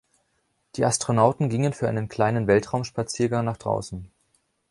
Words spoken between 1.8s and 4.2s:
einen kleinen Weltraumspaziergang nach draußen.